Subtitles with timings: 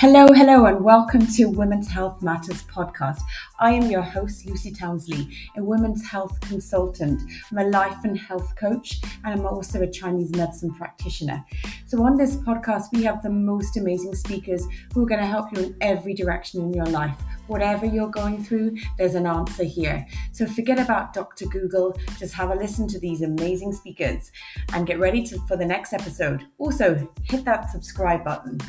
[0.00, 3.20] Hello, hello, and welcome to Women's Health Matters podcast.
[3.58, 7.20] I am your host, Lucy Townsley, a women's health consultant.
[7.50, 11.44] I'm a life and health coach, and I'm also a Chinese medicine practitioner.
[11.86, 14.64] So, on this podcast, we have the most amazing speakers
[14.94, 17.20] who are going to help you in every direction in your life.
[17.48, 20.06] Whatever you're going through, there's an answer here.
[20.30, 21.46] So, forget about Dr.
[21.46, 24.30] Google, just have a listen to these amazing speakers
[24.72, 26.46] and get ready to, for the next episode.
[26.58, 28.60] Also, hit that subscribe button.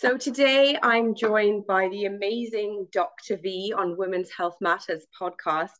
[0.00, 3.36] So today I'm joined by the amazing Dr.
[3.36, 5.76] V on Women's Health Matters podcast.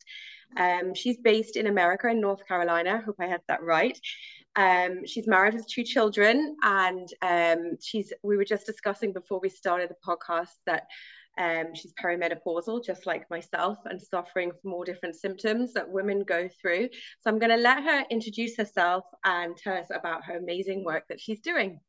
[0.55, 3.01] Um, she's based in America in North Carolina.
[3.03, 3.99] Hope I had that right.
[4.55, 8.13] Um, she's married with two children, and um, she's.
[8.21, 10.85] We were just discussing before we started the podcast that
[11.39, 16.47] um, she's perimenopausal, just like myself, and suffering from all different symptoms that women go
[16.61, 16.89] through.
[17.21, 21.05] So I'm going to let her introduce herself and tell us about her amazing work
[21.09, 21.79] that she's doing.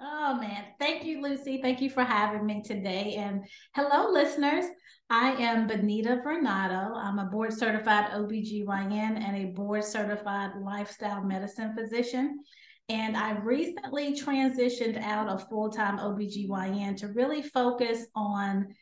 [0.00, 1.60] Oh man, thank you, Lucy.
[1.62, 3.14] Thank you for having me today.
[3.16, 4.64] And hello, listeners.
[5.08, 6.96] I am Benita Varnado.
[6.96, 12.40] I'm a board certified OBGYN and a board certified lifestyle medicine physician.
[12.88, 18.74] And I recently transitioned out of full time OBGYN to really focus on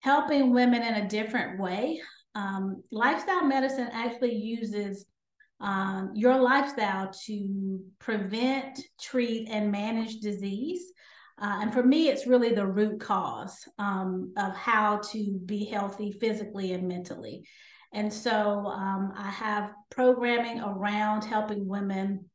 [0.00, 2.00] helping women in a different way.
[2.34, 5.06] Um, lifestyle medicine actually uses
[5.60, 10.92] um, your lifestyle to prevent, treat, and manage disease.
[11.40, 16.12] Uh, and for me, it's really the root cause um, of how to be healthy
[16.20, 17.44] physically and mentally.
[17.92, 22.26] And so um, I have programming around helping women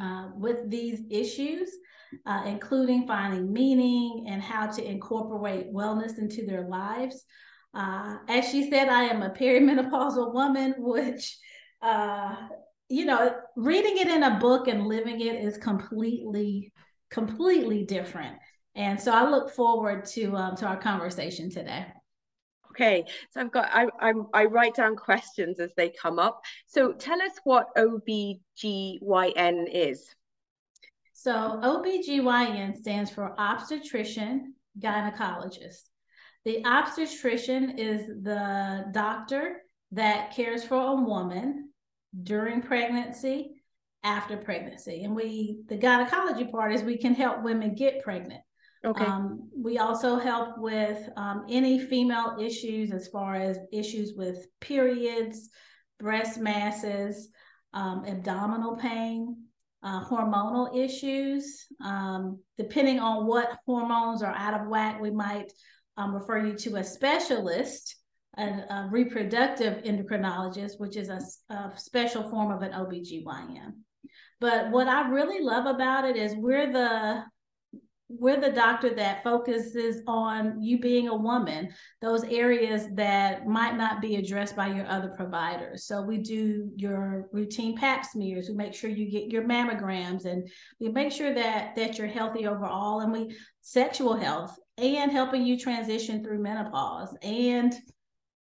[0.00, 1.70] uh, with these issues,
[2.24, 7.24] uh, including finding meaning and how to incorporate wellness into their lives.
[7.74, 11.38] Uh, as she said, I am a perimenopausal woman, which
[11.82, 12.36] uh,
[12.88, 16.72] you know, reading it in a book and living it is completely,
[17.10, 18.36] completely different.
[18.74, 21.86] And so I look forward to um, to our conversation today.
[22.70, 26.42] Okay, so I've got I, I I write down questions as they come up.
[26.66, 28.38] So tell us what OBGYN
[29.70, 30.14] is.
[31.12, 35.82] So OBGYN stands for obstetrician gynecologist.
[36.44, 39.62] The obstetrician is the doctor
[39.92, 41.68] that cares for a woman
[42.20, 43.62] during pregnancy,
[44.02, 45.04] after pregnancy.
[45.04, 48.42] And we, the gynecology part is we can help women get pregnant.
[48.84, 49.04] Okay.
[49.04, 55.50] Um, we also help with um, any female issues as far as issues with periods,
[56.00, 57.28] breast masses,
[57.72, 59.36] um, abdominal pain,
[59.84, 61.66] uh, hormonal issues.
[61.82, 65.52] Um, depending on what hormones are out of whack, we might
[65.96, 67.96] um, refer you to a specialist
[68.38, 71.20] a, a reproductive endocrinologist, which is a,
[71.52, 73.72] a special form of an OBGYN.
[74.40, 77.22] But what I really love about it is we're the
[78.18, 81.72] we're the doctor that focuses on you being a woman,
[82.02, 85.86] those areas that might not be addressed by your other providers.
[85.86, 90.46] So we do your routine pap smears, we make sure you get your mammograms and
[90.78, 95.58] we make sure that that you're healthy overall and we sexual health and helping you
[95.58, 97.74] transition through menopause and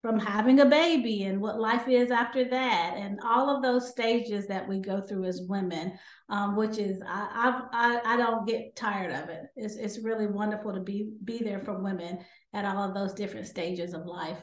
[0.02, 2.96] from having a baby and what life is after that.
[2.98, 5.94] And all of those stages that we go through as women
[6.32, 9.44] um, which is I, I i don't get tired of it.
[9.56, 12.20] It's, it's really wonderful to be be there for women
[12.54, 14.38] at all of those different stages of life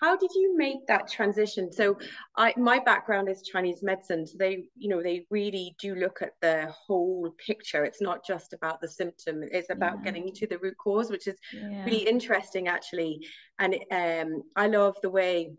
[0.00, 1.72] how did you make that transition?
[1.72, 1.98] So
[2.36, 6.32] i my background is chinese medicine so they you know they really do look at
[6.40, 7.84] the whole picture.
[7.84, 10.04] It's not just about the symptom it's about yeah.
[10.04, 11.84] getting to the root cause which is yeah.
[11.84, 13.26] really interesting actually.
[13.58, 15.52] And um, i love the way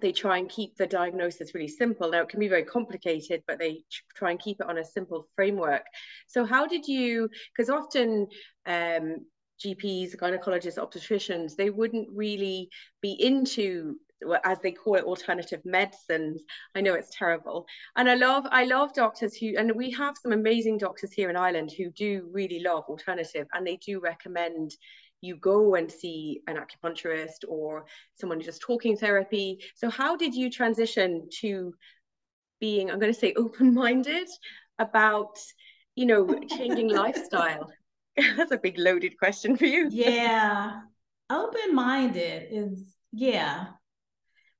[0.00, 2.10] they try and keep the diagnosis really simple.
[2.10, 3.82] Now it can be very complicated but they
[4.14, 5.84] try and keep it on a simple framework.
[6.26, 8.28] So how did you because often
[8.66, 9.26] um,
[9.64, 12.68] GPs, gynecologists, obstetricians, they wouldn't really
[13.00, 13.96] be into
[14.44, 16.42] as they call it alternative medicines.
[16.74, 17.66] I know it's terrible.
[17.96, 21.36] And i love i love doctors who and we have some amazing doctors here in
[21.36, 24.72] ireland who do really love alternative and they do recommend
[25.22, 27.84] you go and see an acupuncturist or
[28.14, 29.62] someone who does talking therapy.
[29.74, 31.74] So how did you transition to
[32.60, 34.28] being i'm going to say open-minded
[34.78, 35.38] about
[35.96, 37.70] you know changing lifestyle
[38.36, 39.88] That's a big loaded question for you.
[39.90, 40.80] yeah.
[41.30, 43.66] Open minded is, yeah.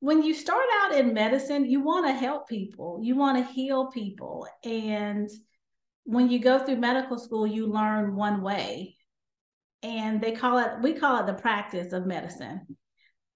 [0.01, 3.87] When you start out in medicine, you want to help people, you want to heal
[3.91, 4.47] people.
[4.65, 5.29] And
[6.05, 8.97] when you go through medical school, you learn one way.
[9.83, 12.61] And they call it, we call it the practice of medicine.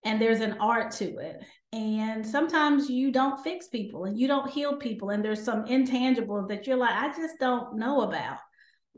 [0.04, 1.42] and there's an art to it.
[1.72, 6.48] And sometimes you don't fix people and you don't heal people, and there's some intangibles
[6.48, 8.38] that you're like, I just don't know about.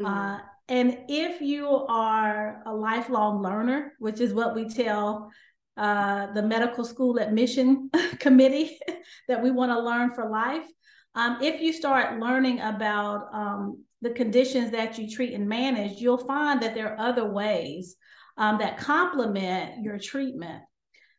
[0.01, 0.07] Mm-hmm.
[0.07, 5.31] Uh, and if you are a lifelong learner, which is what we tell
[5.77, 8.79] uh, the medical school admission committee
[9.29, 10.67] that we want to learn for life,
[11.15, 16.19] um, if you start learning about um, the conditions that you treat and manage, you'll
[16.19, 17.97] find that there are other ways
[18.37, 20.63] um, that complement your treatment.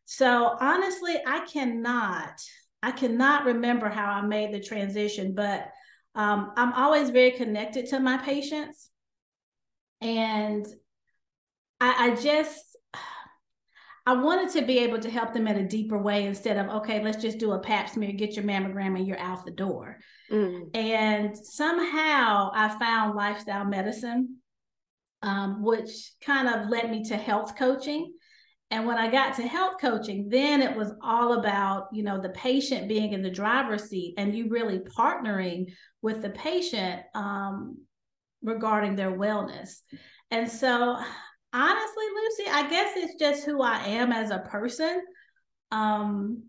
[0.04, 2.40] So honestly, I cannot,
[2.82, 5.68] I cannot remember how I made the transition, but
[6.14, 8.90] um, I'm always very connected to my patients.
[10.00, 10.66] And
[11.80, 12.76] I, I just,
[14.06, 17.02] I wanted to be able to help them in a deeper way instead of, okay,
[17.02, 19.98] let's just do a pap smear, get your mammogram, and you're out the door.
[20.30, 20.74] Mm.
[20.74, 24.36] And somehow I found lifestyle medicine,
[25.22, 25.90] um, which
[26.24, 28.14] kind of led me to health coaching.
[28.70, 32.28] And when I got to health coaching, then it was all about, you know, the
[32.30, 35.72] patient being in the driver's seat and you really partnering
[36.02, 37.78] with the patient um,
[38.42, 39.80] regarding their wellness.
[40.30, 40.98] And so
[41.52, 45.02] honestly, Lucy, I guess it's just who I am as a person.
[45.70, 46.44] Um,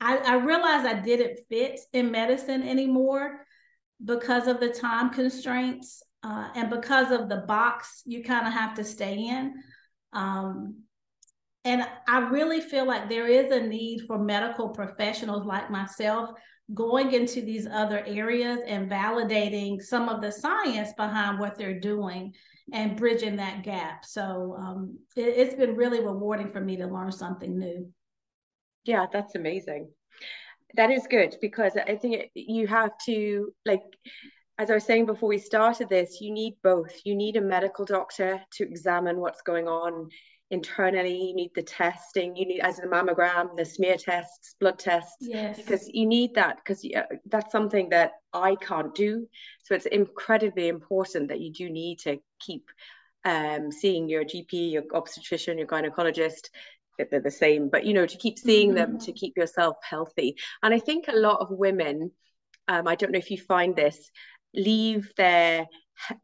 [0.00, 3.46] I, I realized I didn't fit in medicine anymore
[4.04, 8.74] because of the time constraints uh, and because of the box you kind of have
[8.74, 9.54] to stay in.
[10.12, 10.82] Um,
[11.64, 16.30] and I really feel like there is a need for medical professionals like myself
[16.74, 22.34] going into these other areas and validating some of the science behind what they're doing
[22.72, 24.04] and bridging that gap.
[24.04, 27.88] So um, it, it's been really rewarding for me to learn something new.
[28.84, 29.90] Yeah, that's amazing.
[30.74, 33.82] That is good because I think you have to like
[34.58, 36.90] as I was saying before we started this, you need both.
[37.04, 40.08] You need a medical doctor to examine what's going on
[40.50, 45.16] internally you need the testing you need as a mammogram the smear tests blood tests
[45.20, 45.56] yes.
[45.56, 46.86] because you need that because
[47.26, 49.26] that's something that i can't do
[49.64, 52.70] so it's incredibly important that you do need to keep
[53.24, 56.48] um, seeing your gp your obstetrician your gynecologist
[56.96, 58.92] that they're the same but you know to keep seeing mm-hmm.
[58.92, 62.12] them to keep yourself healthy and i think a lot of women
[62.68, 64.10] um, i don't know if you find this
[64.54, 65.66] leave their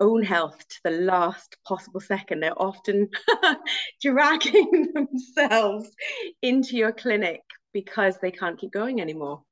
[0.01, 2.41] own health to the last possible second.
[2.41, 3.09] They're often
[4.03, 5.91] dragging themselves
[6.41, 7.41] into your clinic
[7.73, 9.43] because they can't keep going anymore.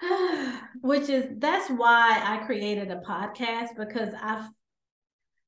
[0.80, 4.48] Which is that's why I created a podcast because I've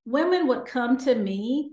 [0.04, 1.72] women would come to me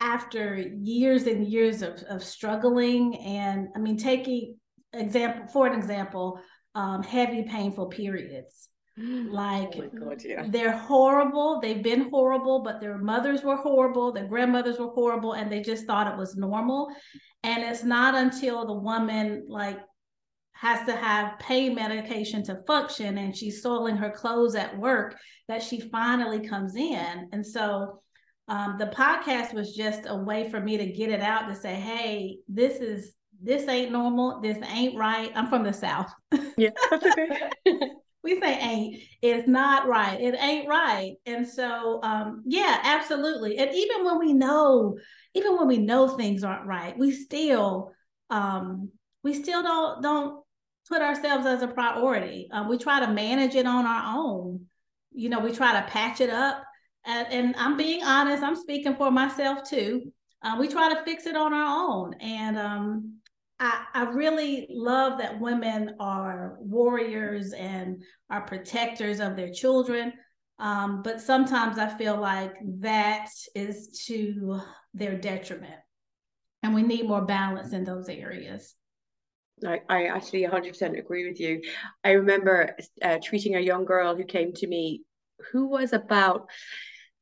[0.00, 4.56] after years and years of, of struggling and I mean taking
[4.92, 6.40] example for an example
[6.74, 8.68] um, heavy painful periods
[9.00, 10.46] like oh God, yeah.
[10.48, 11.60] they're horrible.
[11.60, 15.86] They've been horrible, but their mothers were horrible, their grandmothers were horrible, and they just
[15.86, 16.88] thought it was normal.
[17.42, 19.78] And it's not until the woman like
[20.52, 25.16] has to have pain medication to function and she's soiling her clothes at work
[25.48, 27.28] that she finally comes in.
[27.32, 28.02] And so
[28.46, 31.74] um, the podcast was just a way for me to get it out to say,
[31.74, 34.40] hey, this is this ain't normal.
[34.42, 35.32] This ain't right.
[35.34, 36.12] I'm from the South.
[36.58, 37.50] Yeah, that's okay.
[38.22, 39.02] we say ain't.
[39.22, 40.20] It's not right.
[40.20, 41.14] It ain't right.
[41.26, 43.58] And so um yeah absolutely.
[43.58, 44.98] And even when we know
[45.34, 47.92] even when we know things aren't right we still
[48.30, 48.90] um
[49.22, 50.44] we still don't don't
[50.88, 52.48] put ourselves as a priority.
[52.52, 54.66] Um, we try to manage it on our own.
[55.12, 56.64] You know we try to patch it up.
[57.06, 60.12] And, and i'm being honest i'm speaking for myself too.
[60.42, 62.14] Uh, we try to fix it on our own.
[62.20, 63.19] And um
[63.60, 70.14] I, I really love that women are warriors and are protectors of their children.
[70.58, 74.60] Um, but sometimes I feel like that is to
[74.94, 75.74] their detriment.
[76.62, 78.74] And we need more balance in those areas.
[79.66, 81.62] I, I actually 100% agree with you.
[82.02, 85.02] I remember uh, treating a young girl who came to me
[85.52, 86.48] who was about,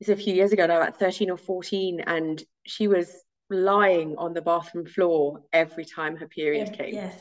[0.00, 3.12] it's a few years ago now, about 13 or 14, and she was
[3.50, 6.94] lying on the bathroom floor every time her period came.
[6.94, 7.20] Yes.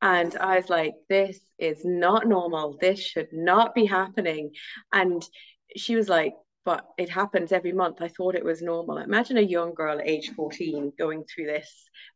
[0.00, 2.76] And I was like, this is not normal.
[2.80, 4.50] This should not be happening.
[4.92, 5.24] And
[5.76, 8.00] she was like, but it happens every month.
[8.00, 8.98] I thought it was normal.
[8.98, 11.68] Imagine a young girl at age 14 going through this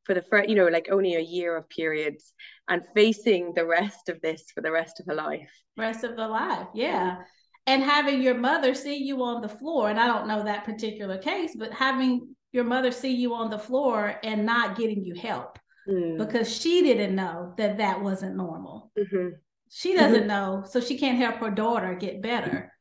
[0.05, 2.33] for the first, you know, like only a year of periods
[2.69, 5.51] and facing the rest of this for the rest of her life.
[5.77, 6.69] Rest of the life.
[6.75, 7.19] Yeah.
[7.67, 11.19] And having your mother see you on the floor, and I don't know that particular
[11.19, 15.59] case, but having your mother see you on the floor and not getting you help
[15.89, 16.17] mm.
[16.19, 18.91] because she didn't know that that wasn't normal.
[18.99, 19.29] Mm-hmm.
[19.71, 20.29] She doesn't mm-hmm.
[20.29, 22.73] know, so she can't help her daughter get better.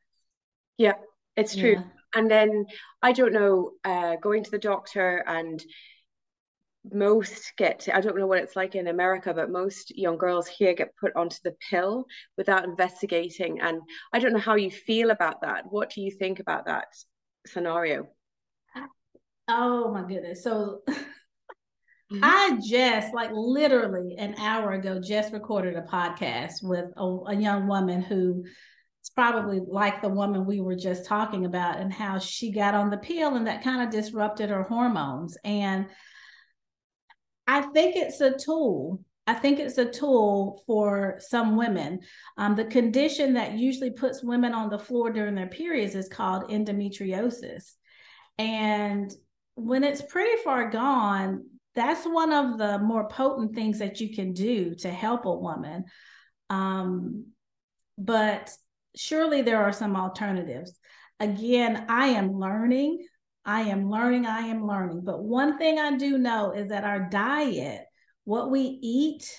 [0.78, 0.94] Yeah,
[1.36, 1.72] it's true.
[1.72, 1.82] Yeah.
[2.14, 2.66] and then
[3.02, 5.62] I don't know, uh, going to the doctor and
[6.92, 10.72] most get I don't know what it's like in America, but most young girls here
[10.72, 12.06] get put onto the pill
[12.38, 13.60] without investigating.
[13.60, 13.80] And
[14.12, 15.64] I don't know how you feel about that.
[15.68, 16.86] What do you think about that
[17.46, 18.06] scenario?
[19.48, 20.42] Oh my goodness.
[20.42, 22.20] So mm-hmm.
[22.22, 27.68] I just like literally an hour ago just recorded a podcast with a, a young
[27.68, 28.44] woman who
[29.00, 32.90] it's probably like the woman we were just talking about and how she got on
[32.90, 35.38] the pill and that kind of disrupted her hormones.
[35.44, 35.86] And
[37.46, 39.00] I think it's a tool.
[39.28, 42.00] I think it's a tool for some women.
[42.36, 46.50] Um, the condition that usually puts women on the floor during their periods is called
[46.50, 47.74] endometriosis.
[48.38, 49.12] And
[49.56, 54.32] when it's pretty far gone, that's one of the more potent things that you can
[54.32, 55.84] do to help a woman.
[56.48, 57.26] Um,
[57.98, 58.52] but
[58.94, 60.78] surely there are some alternatives.
[61.20, 63.06] Again, I am learning.
[63.44, 64.26] I am learning.
[64.26, 65.02] I am learning.
[65.04, 67.84] But one thing I do know is that our diet,
[68.24, 69.30] what we eat,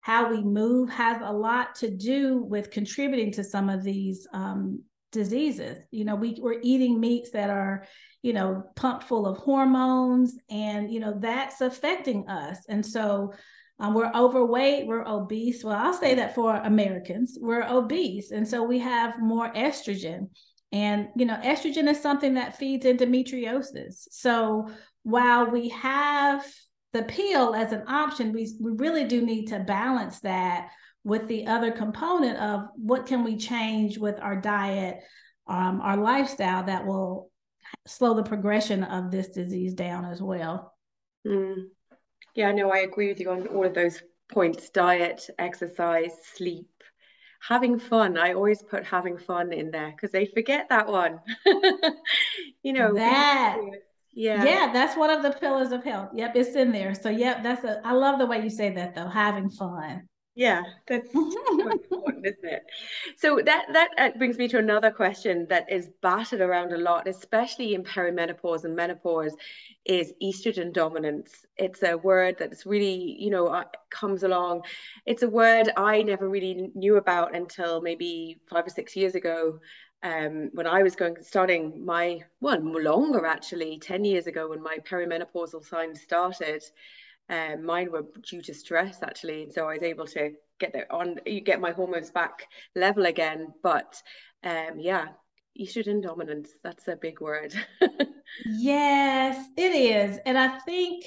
[0.00, 4.82] how we move, has a lot to do with contributing to some of these um,
[5.12, 5.84] diseases.
[5.90, 7.84] You know, we, we're eating meats that are
[8.22, 12.58] you know, pumped full of hormones, and you know that's affecting us.
[12.68, 13.32] And so
[13.78, 15.62] um, we're overweight, we're obese.
[15.62, 20.30] Well, I'll say that for Americans, we're obese, and so we have more estrogen.
[20.72, 24.08] And you know, estrogen is something that feeds endometriosis.
[24.10, 24.68] So
[25.04, 26.44] while we have
[26.92, 30.70] the pill as an option, we, we really do need to balance that
[31.08, 35.00] with the other component of what can we change with our diet,
[35.46, 37.30] um, our lifestyle that will
[37.86, 40.74] slow the progression of this disease down as well.
[41.26, 41.68] Mm.
[42.34, 46.68] Yeah, no, I agree with you on all of those points diet, exercise, sleep,
[47.40, 48.18] having fun.
[48.18, 51.20] I always put having fun in there because they forget that one.
[52.62, 53.56] you know, that.
[54.12, 54.44] Yeah.
[54.44, 56.10] Yeah, that's one of the pillars of health.
[56.14, 56.94] Yep, it's in there.
[56.94, 60.06] So, yep, that's a, I love the way you say that though, having fun.
[60.38, 62.62] Yeah, that's important, isn't it?
[63.16, 67.08] So that that uh, brings me to another question that is battered around a lot,
[67.08, 69.34] especially in perimenopause and menopause,
[69.84, 71.44] is estrogen dominance.
[71.56, 74.62] It's a word that's really, you know, uh, comes along.
[75.06, 79.58] It's a word I never really knew about until maybe five or six years ago.
[80.04, 84.62] Um, when I was going starting my one well, longer actually, 10 years ago when
[84.62, 86.62] my perimenopausal signs started
[87.28, 90.90] um, mine were due to stress actually, and so I was able to get there
[90.92, 93.48] on you get my hormones back level again.
[93.62, 94.00] But
[94.42, 95.08] um, yeah,
[95.60, 97.54] estrogen dominance that's a big word.
[98.46, 101.04] yes, it is, and I think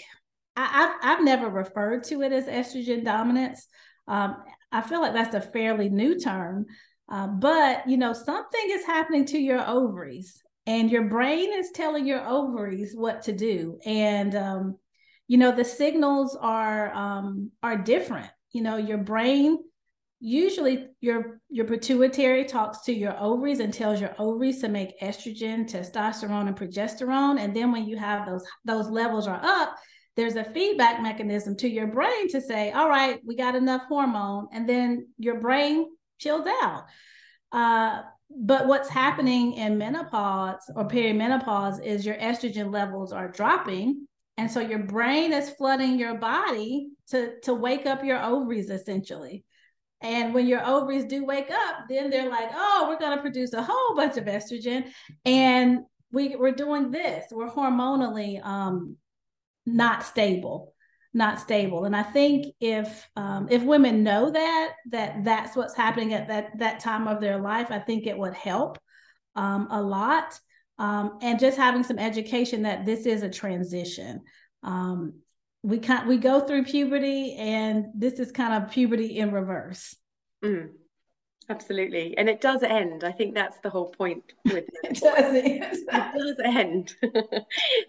[0.56, 3.68] I, have I've never referred to it as estrogen dominance.
[4.08, 6.66] Um, I feel like that's a fairly new term.
[7.10, 12.06] Uh, but you know something is happening to your ovaries and your brain is telling
[12.06, 14.78] your ovaries what to do and um,
[15.32, 18.30] you know the signals are um, are different.
[18.52, 19.60] You know your brain
[20.20, 25.72] usually your your pituitary talks to your ovaries and tells your ovaries to make estrogen
[25.72, 27.40] testosterone and progesterone.
[27.40, 29.78] And then when you have those those levels are up
[30.18, 34.50] there's a feedback mechanism to your brain to say all right we got enough hormone.
[34.52, 35.86] And then your brain
[36.20, 36.84] chills out.
[37.54, 44.08] Uh, but what's happening in menopause or perimenopause is your estrogen levels are dropping
[44.42, 49.46] and so your brain is flooding your body to, to wake up your ovaries essentially.
[50.02, 53.54] And when your ovaries do wake up, then they're like, oh, we're going to produce
[53.54, 54.92] a whole bunch of estrogen.
[55.26, 55.82] And
[56.12, 57.26] we, we're doing this.
[57.32, 58.98] We're hormonally um,
[59.68, 60.74] not stable,
[61.14, 61.86] not stable.
[61.86, 66.58] And I think if um, if women know that that that's what's happening at that
[66.58, 68.80] that time of their life, I think it would help
[69.36, 70.40] um, a lot
[70.82, 74.22] um, and just having some education that this is a transition.
[74.64, 75.14] Um,
[75.62, 79.96] we can we go through puberty, and this is kind of puberty in reverse.
[80.44, 80.70] Mm,
[81.50, 83.04] absolutely, and it does end.
[83.04, 84.98] I think that's the whole point with it.
[84.98, 85.64] it does end.
[85.64, 86.96] it does end.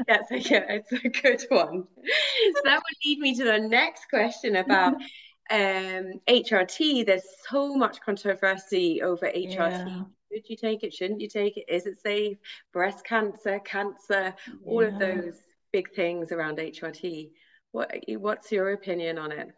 [0.07, 1.85] that's a yeah, it's a good one.
[1.97, 4.97] So that would lead me to the next question about
[5.51, 7.07] um, HRT.
[7.07, 9.57] There's so much controversy over HRT.
[9.57, 10.95] Yeah should you take it?
[10.95, 11.65] Shouldn't you take it?
[11.69, 12.39] Is it safe?
[12.73, 14.55] Breast cancer, cancer, yeah.
[14.65, 15.35] all of those
[15.73, 17.31] big things around HRT.
[17.73, 19.49] What what's your opinion on it?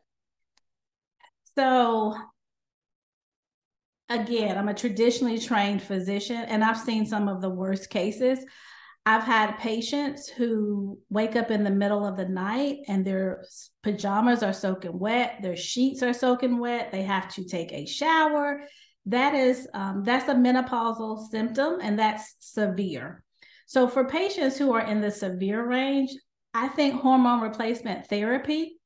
[1.57, 2.16] So
[4.09, 8.45] again, I'm a traditionally trained physician and I've seen some of the worst cases.
[9.07, 13.45] I've had patients who wake up in the middle of the night and their
[13.83, 18.62] pajamas are soaking wet, their sheets are soaking wet, they have to take a shower
[19.06, 23.23] that is um, that's a menopausal symptom and that's severe
[23.66, 26.11] So for patients who are in the severe range,
[26.52, 28.78] I think hormone replacement therapy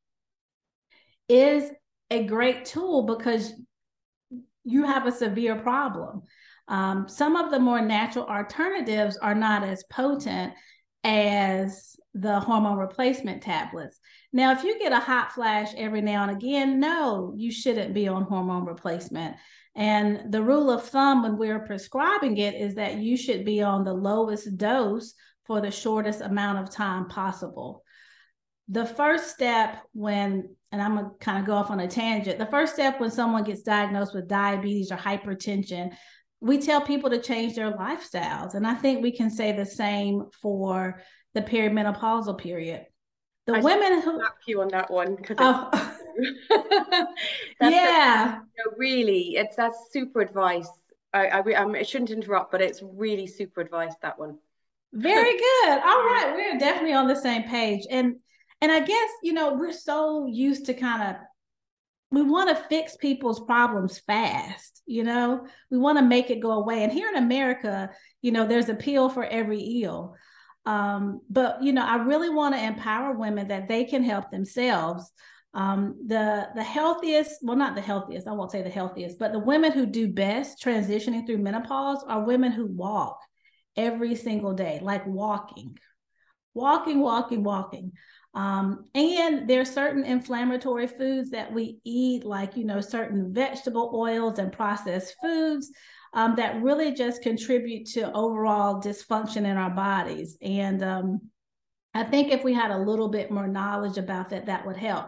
[1.29, 1.71] is
[2.11, 3.53] a great tool because
[4.65, 6.23] you have a severe problem.
[6.69, 10.53] Um, some of the more natural alternatives are not as potent
[11.05, 13.99] as the hormone replacement tablets.
[14.33, 18.09] Now, if you get a hot flash every now and again, no, you shouldn't be
[18.09, 19.37] on hormone replacement.
[19.79, 23.85] And the rule of thumb when we're prescribing it is that you should be on
[23.85, 25.15] the lowest dose
[25.47, 27.85] for the shortest amount of time possible.
[28.67, 32.47] The first step when, and I'm gonna kind of go off on a tangent, the
[32.47, 35.93] first step when someone gets diagnosed with diabetes or hypertension,
[36.41, 38.55] we tell people to change their lifestyles.
[38.55, 41.01] And I think we can say the same for
[41.35, 42.85] the perimenopausal period.
[43.47, 45.71] The I women who you on that one because oh.
[47.61, 48.41] yeah,
[48.77, 50.69] really, it's that's super advice.
[51.13, 54.39] I, I I shouldn't interrupt, but it's really super advice that one.
[54.93, 55.69] Very good.
[55.69, 58.17] All right, we're definitely on the same page, and
[58.61, 61.17] and I guess you know we're so used to kind of
[62.11, 66.53] we want to fix people's problems fast you know we want to make it go
[66.53, 67.91] away and here in america
[68.23, 70.15] you know there's a pill for every ill
[70.67, 75.13] um, but you know i really want to empower women that they can help themselves
[75.55, 79.39] um, the the healthiest well not the healthiest i won't say the healthiest but the
[79.39, 83.19] women who do best transitioning through menopause are women who walk
[83.77, 85.77] every single day like walking
[86.55, 87.93] walking walking walking
[88.35, 94.39] um, and there's certain inflammatory foods that we eat, like, you know, certain vegetable oils
[94.39, 95.73] and processed foods
[96.15, 100.37] um, that really just contribute to overall dysfunction in our bodies.
[100.43, 101.21] And um,
[101.95, 105.07] I think if we had a little bit more knowledge about that, that would help.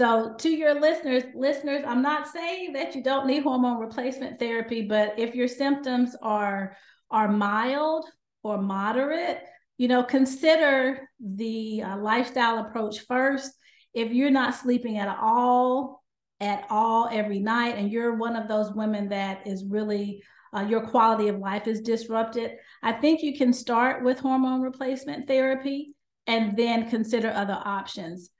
[0.00, 4.80] So to your listeners, listeners, I'm not saying that you don't need hormone replacement therapy,
[4.80, 6.74] but if your symptoms are
[7.10, 8.06] are mild
[8.42, 9.42] or moderate,
[9.76, 13.52] you know, consider the uh, lifestyle approach first.
[13.92, 16.02] If you're not sleeping at all,
[16.40, 20.22] at all every night, and you're one of those women that is really
[20.56, 25.26] uh, your quality of life is disrupted, I think you can start with hormone replacement
[25.26, 25.94] therapy
[26.26, 28.30] and then consider other options.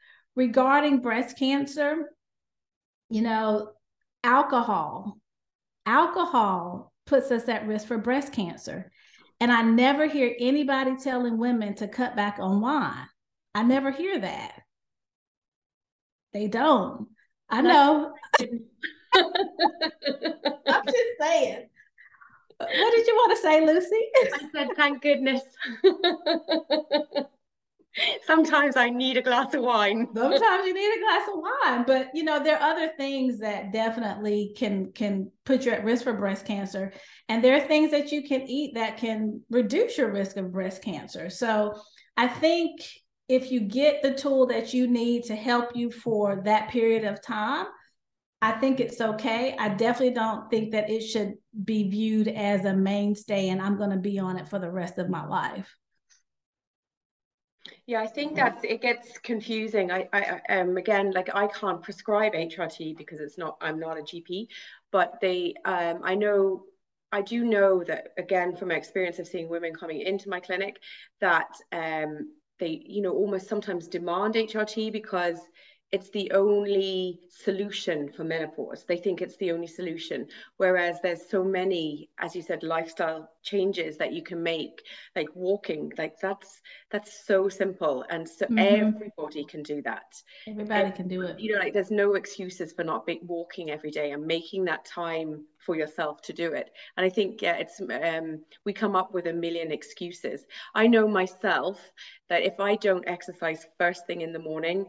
[0.40, 2.12] Regarding breast cancer,
[3.10, 3.72] you know,
[4.24, 5.18] alcohol,
[5.84, 8.90] alcohol puts us at risk for breast cancer.
[9.38, 13.06] And I never hear anybody telling women to cut back on wine.
[13.54, 14.62] I never hear that.
[16.32, 17.08] They don't.
[17.50, 18.14] I know.
[18.40, 18.54] I'm
[20.86, 21.68] just saying.
[22.56, 24.08] What did you want to say, Lucy?
[24.16, 25.42] I said, thank goodness.
[28.26, 30.08] Sometimes I need a glass of wine.
[30.14, 33.72] Sometimes you need a glass of wine, but you know there are other things that
[33.72, 36.92] definitely can can put you at risk for breast cancer,
[37.28, 40.82] and there are things that you can eat that can reduce your risk of breast
[40.82, 41.30] cancer.
[41.30, 41.80] So
[42.16, 42.80] I think
[43.28, 47.22] if you get the tool that you need to help you for that period of
[47.22, 47.66] time,
[48.42, 49.54] I think it's okay.
[49.58, 53.90] I definitely don't think that it should be viewed as a mainstay and I'm going
[53.90, 55.72] to be on it for the rest of my life.
[57.90, 59.90] Yeah, I think that's it gets confusing.
[59.90, 63.56] I, I, um, again, like I can't prescribe HRT because it's not.
[63.60, 64.46] I'm not a GP,
[64.92, 66.66] but they, um, I know,
[67.10, 70.76] I do know that again from my experience of seeing women coming into my clinic,
[71.20, 75.40] that um, they, you know, almost sometimes demand HRT because
[75.92, 78.84] it's the only solution for menopause.
[78.84, 80.28] They think it's the only solution.
[80.56, 84.82] Whereas there's so many, as you said, lifestyle changes that you can make,
[85.16, 88.04] like walking, like that's that's so simple.
[88.08, 88.58] And so mm-hmm.
[88.58, 90.22] everybody can do that.
[90.46, 91.40] Everybody and, can do it.
[91.40, 94.84] You know, like there's no excuses for not be, walking every day and making that
[94.84, 96.70] time for yourself to do it.
[96.96, 100.46] And I think yeah, it's um, we come up with a million excuses.
[100.74, 101.80] I know myself
[102.28, 104.86] that if I don't exercise first thing in the morning,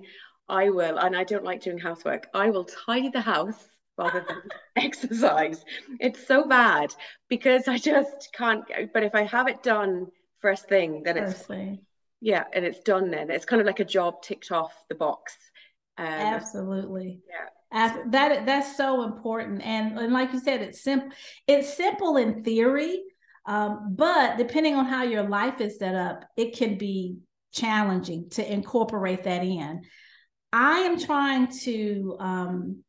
[0.50, 4.42] I will, and I don't like doing housework, I will tidy the house rather than
[4.76, 5.64] exercise.
[6.00, 6.94] It's so bad
[7.30, 8.64] because I just can't.
[8.94, 10.08] But if I have it done
[10.40, 11.82] first thing, then it's Firstly.
[12.20, 13.12] yeah, and it's done.
[13.12, 15.36] Then it's kind of like a job ticked off the box.
[15.98, 17.22] Um, Absolutely.
[17.30, 18.02] Yeah.
[18.10, 21.10] that that's so important, and and like you said, it's simple.
[21.48, 23.04] It's simple in theory,
[23.46, 27.18] um, but depending on how your life is set up, it can be
[27.54, 29.82] challenging to incorporate that in.
[30.54, 32.84] I am trying to um,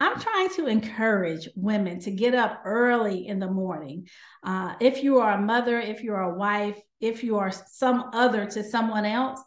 [0.00, 4.08] I'm trying to encourage women to get up early in the morning.
[4.42, 8.44] Uh, if you are a mother, if you're a wife, if you are some other
[8.46, 9.40] to someone else,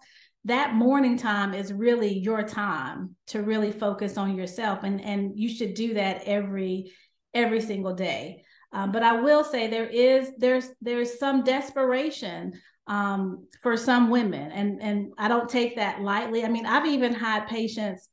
[0.45, 5.49] that morning time is really your time to really focus on yourself, and and you
[5.49, 6.93] should do that every
[7.33, 8.43] every single day.
[8.71, 12.53] Um, but I will say there is there's there's some desperation
[12.87, 16.43] um, for some women, and and I don't take that lightly.
[16.43, 18.07] I mean, I've even had patients.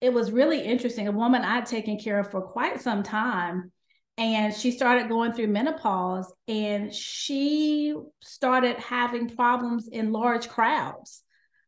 [0.00, 1.08] It was really interesting.
[1.08, 3.72] A woman I'd taken care of for quite some time,
[4.16, 11.22] and she started going through menopause, and she started having problems in large crowds.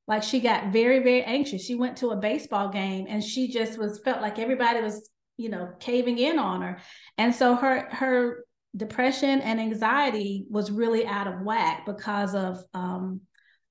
[0.08, 1.64] Like she got very very anxious.
[1.64, 5.50] She went to a baseball game, and she just was felt like everybody was you
[5.50, 6.78] know caving in on her,
[7.18, 8.44] and so her her
[8.76, 13.20] depression and anxiety was really out of whack because of um,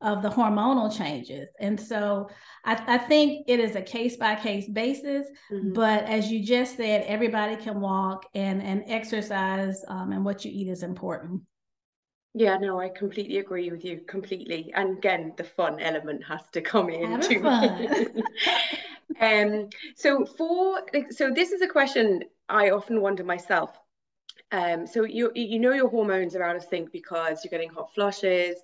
[0.02, 1.48] of the hormonal changes.
[1.60, 2.28] And so
[2.66, 5.28] I, I think it is a case by case basis.
[5.52, 5.74] Mm-hmm.
[5.74, 10.52] But as you just said, everybody can walk and and exercise um, and what you
[10.54, 11.42] eat is important.
[12.34, 14.72] Yeah, no, I completely agree with you completely.
[14.74, 17.46] And again, the fun element has to come in Have too.
[19.20, 23.78] um, so for so this is a question I often wonder myself
[24.52, 27.94] um, so you you know your hormones are out of sync because you're getting hot
[27.94, 28.58] flushes,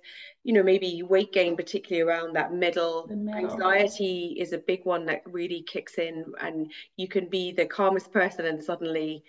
[0.44, 3.06] you know maybe weight gain, particularly around that middle.
[3.08, 3.50] middle.
[3.50, 8.12] Anxiety is a big one that really kicks in, and you can be the calmest
[8.12, 9.24] person, and suddenly,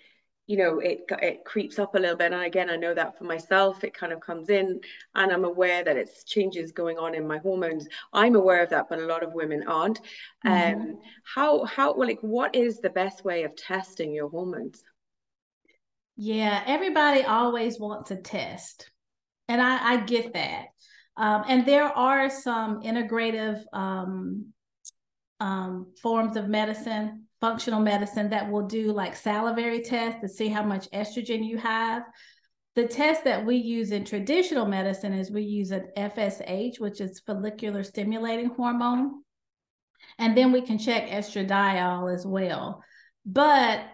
[0.46, 2.32] you know, it it creeps up a little bit.
[2.32, 4.80] And again, I know that for myself, it kind of comes in,
[5.14, 7.88] and I'm aware that it's changes going on in my hormones.
[8.12, 10.02] I'm aware of that, but a lot of women aren't.
[10.44, 10.80] Mm-hmm.
[10.80, 14.84] Um, how how well, like what is the best way of testing your hormones?
[16.22, 18.90] Yeah, everybody always wants a test.
[19.48, 20.66] And I, I get that.
[21.16, 24.52] Um, and there are some integrative um,
[25.40, 30.62] um, forms of medicine, functional medicine, that will do like salivary tests to see how
[30.62, 32.02] much estrogen you have.
[32.74, 37.20] The test that we use in traditional medicine is we use an FSH, which is
[37.20, 39.22] follicular stimulating hormone.
[40.18, 42.84] And then we can check estradiol as well.
[43.24, 43.86] But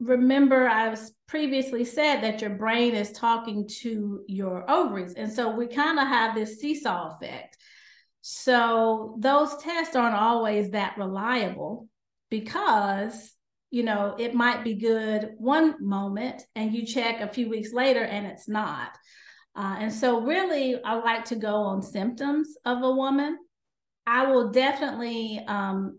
[0.00, 5.14] remember I've previously said that your brain is talking to your ovaries.
[5.14, 7.56] And so we kind of have this seesaw effect.
[8.20, 11.88] So those tests aren't always that reliable
[12.30, 13.32] because,
[13.70, 18.04] you know, it might be good one moment and you check a few weeks later
[18.04, 18.96] and it's not.
[19.56, 23.38] Uh, and so, really, I like to go on symptoms of a woman.
[24.06, 25.98] I will definitely um,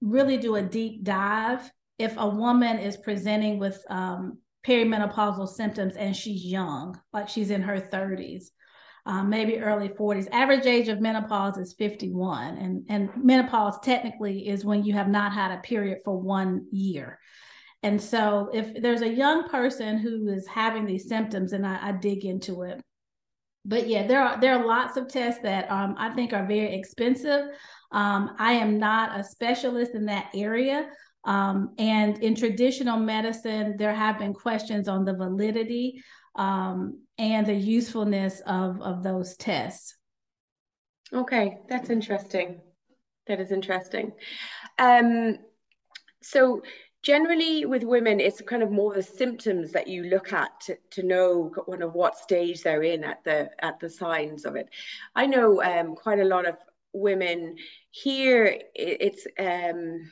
[0.00, 6.16] really do a deep dive if a woman is presenting with um, perimenopausal symptoms and
[6.16, 8.46] she's young, like she's in her 30s,
[9.04, 10.28] um, maybe early 40s.
[10.30, 15.32] Average age of menopause is 51, and, and menopause technically is when you have not
[15.32, 17.18] had a period for one year.
[17.82, 21.92] And so, if there's a young person who is having these symptoms, and I, I
[21.92, 22.80] dig into it,
[23.64, 26.74] but yeah, there are there are lots of tests that um, I think are very
[26.74, 27.46] expensive.
[27.90, 30.88] Um, I am not a specialist in that area,
[31.24, 36.02] um, and in traditional medicine, there have been questions on the validity
[36.34, 39.96] um, and the usefulness of, of those tests.
[41.12, 42.60] Okay, that's interesting.
[43.26, 44.12] That is interesting.
[44.78, 45.38] Um,
[46.22, 46.62] so
[47.02, 51.02] generally with women, it's kind of more the symptoms that you look at to, to
[51.02, 54.68] know kind of what stage they're in at the at the signs of it.
[55.14, 56.56] I know um, quite a lot of
[56.92, 57.56] women
[57.90, 58.46] here.
[58.46, 60.10] It, it's um,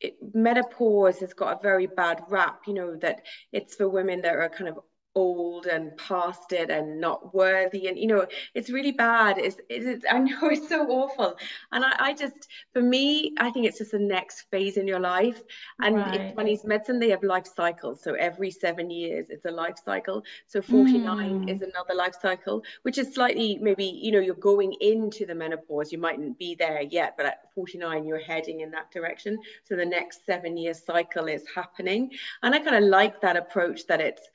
[0.00, 4.34] it, menopause has got a very bad rap, you know, that it's for women that
[4.36, 4.78] are kind of
[5.18, 7.88] old and past it and not worthy.
[7.88, 9.38] And you know it's really bad.
[9.38, 11.36] It's, it's i know it's so awful.
[11.72, 15.00] And I, I just for me i think it's just the next phase in your
[15.00, 15.40] life.
[15.80, 16.20] And right.
[16.20, 20.22] in chinese medicine they have life cycles so every seven years it's a life cycle.
[20.46, 21.50] So 49 mm.
[21.52, 25.92] is another life cycle which is slightly maybe you know you're going into the menopause.
[25.92, 29.38] You mightn't be there yet but at 49 you're heading in that direction.
[29.64, 32.10] So the next seven year cycle is happening.
[32.42, 34.28] And i kind of like that approach that it's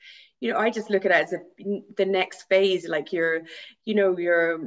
[0.44, 1.38] you know, I just look at it as a,
[1.96, 3.44] the next phase, like you're,
[3.86, 4.60] you know, you're,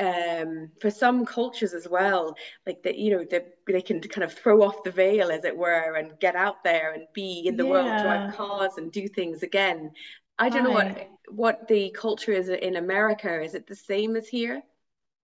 [0.00, 2.34] um, for some cultures as well,
[2.66, 5.56] like that, you know, they, they can kind of throw off the veil, as it
[5.56, 7.70] were, and get out there and be in the yeah.
[7.70, 9.92] world, drive cars and do things again.
[10.36, 13.40] I don't know what what the culture is in America.
[13.40, 14.62] Is it the same as here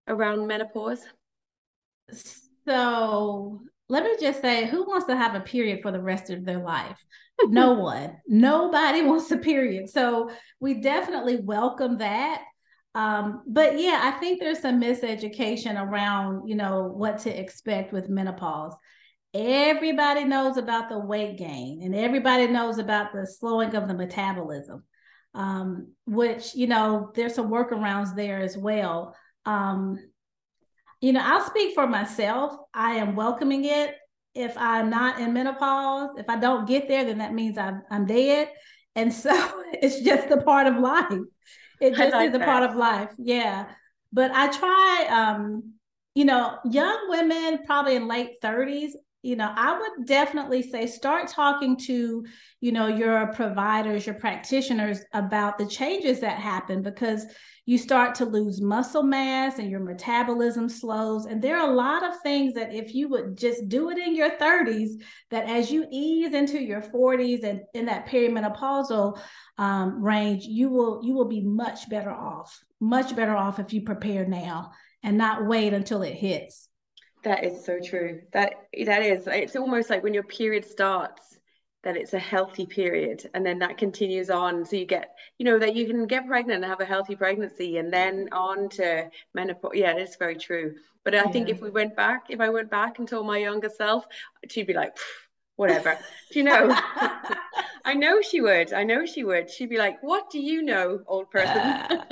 [0.07, 1.05] around menopause?
[2.65, 6.45] So let me just say, who wants to have a period for the rest of
[6.45, 7.03] their life?
[7.49, 9.91] no one, nobody wants a period.
[9.91, 12.43] So we definitely welcome that.
[12.95, 18.09] Um, but yeah, I think there's some miseducation around, you know, what to expect with
[18.09, 18.75] menopause.
[19.35, 24.85] Everybody knows about the weight gain and everybody knows about the slowing of the metabolism,
[25.35, 29.17] um, which, you know, there's some workarounds there as well.
[29.45, 29.99] Um,
[31.05, 32.57] you know, I'll speak for myself.
[32.73, 33.95] I am welcoming it
[34.35, 38.07] if I'm not in menopause, if I don't get there, then that means I'm, I'm
[38.07, 38.49] dead.
[38.97, 39.31] And so
[39.75, 41.21] it's just a part of life.
[41.79, 42.47] It just like is a that.
[42.47, 43.11] part of life.
[43.19, 43.67] Yeah.
[44.15, 45.75] But I try, um,
[46.15, 51.29] you know, young women probably in late 30s, you know, I would definitely say start
[51.29, 52.25] talking to,
[52.63, 57.27] you know, your providers, your practitioners about the changes that happen because
[57.67, 61.25] you start to lose muscle mass and your metabolism slows.
[61.25, 64.15] And there are a lot of things that if you would just do it in
[64.15, 65.01] your 30s,
[65.31, 69.19] that as you ease into your 40s and in that perimenopausal
[69.57, 73.83] um, range, you will you will be much better off, much better off if you
[73.83, 74.73] prepare now
[75.03, 76.69] and not wait until it hits.
[77.23, 78.21] That is so true.
[78.33, 78.53] That
[78.85, 79.27] that is.
[79.27, 81.34] It's almost like when your period starts,
[81.85, 84.65] that it's a healthy period, and then that continues on.
[84.65, 87.79] So you get, you know, that you can get pregnant and have a healthy pregnancy,
[87.79, 88.35] and then mm-hmm.
[88.35, 89.73] on to menopause.
[89.75, 90.75] Yeah, it's very true.
[91.05, 91.31] But I yeah.
[91.31, 94.07] think if we went back, if I went back and told my younger self,
[94.49, 94.97] she'd be like,
[95.57, 95.99] whatever.
[96.33, 96.77] do you know?
[97.85, 98.73] I know she would.
[98.73, 99.51] I know she would.
[99.51, 102.03] She'd be like, "What do you know, old person?"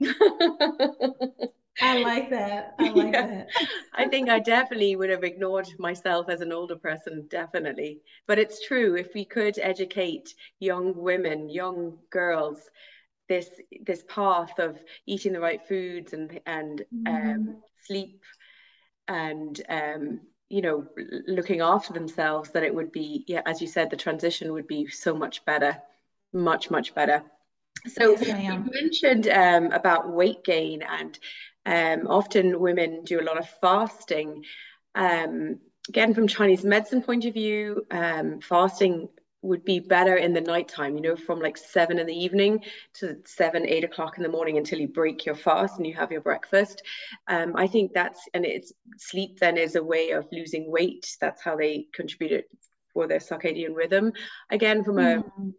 [1.80, 2.74] I like that.
[2.78, 3.26] I like yeah.
[3.26, 3.48] that.
[3.94, 8.00] I think I definitely would have ignored myself as an older person, definitely.
[8.26, 8.96] But it's true.
[8.96, 12.60] If we could educate young women, young girls,
[13.28, 13.48] this
[13.80, 17.34] this path of eating the right foods and and um, mm.
[17.34, 18.20] um, sleep
[19.08, 20.86] and um, you know
[21.26, 24.86] looking after themselves, that it would be yeah, as you said, the transition would be
[24.88, 25.80] so much better,
[26.32, 27.22] much much better.
[27.86, 31.18] So yes, you mentioned um, about weight gain and
[31.66, 34.44] um, often women do a lot of fasting.
[34.94, 39.08] Um, again, from Chinese medicine point of view, um, fasting
[39.44, 42.62] would be better in the nighttime, you know, from like seven in the evening
[42.94, 46.12] to seven, eight o'clock in the morning until you break your fast and you have
[46.12, 46.82] your breakfast.
[47.26, 51.16] Um, I think that's, and it's sleep then is a way of losing weight.
[51.20, 52.48] That's how they contribute it
[52.94, 54.12] for their circadian rhythm.
[54.50, 55.52] Again, from a, mm.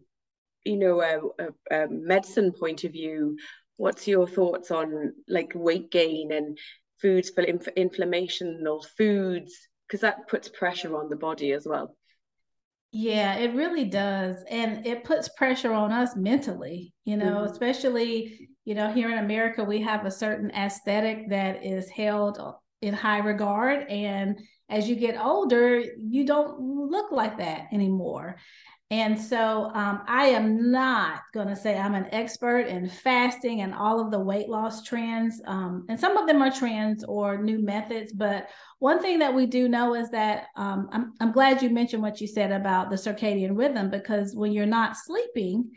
[0.63, 3.37] you know, a, a, a medicine point of view,
[3.77, 6.57] what's your thoughts on like weight gain and
[7.01, 9.53] foods for inf- inflammational foods?
[9.87, 11.95] Because that puts pressure on the body as well.
[12.91, 14.37] Yeah it really does.
[14.49, 17.51] And it puts pressure on us mentally you know mm-hmm.
[17.51, 22.39] especially you know here in america we have a certain aesthetic that is held
[22.81, 23.87] in high regard.
[23.89, 28.37] And as you get older you don't look like that anymore
[28.91, 33.73] and so um, I am not going to say I'm an expert in fasting and
[33.73, 35.41] all of the weight loss trends.
[35.47, 38.13] Um, and some of them are trends or new methods.
[38.13, 42.03] But one thing that we do know is that um, I'm, I'm glad you mentioned
[42.03, 45.71] what you said about the circadian rhythm, because when you're not sleeping,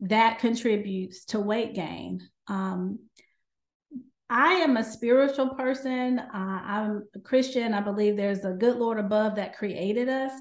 [0.00, 2.20] that contributes to weight gain.
[2.46, 3.00] Um,
[4.28, 6.18] I am a spiritual person.
[6.18, 7.74] Uh, I'm a Christian.
[7.74, 10.32] I believe there's a good Lord above that created us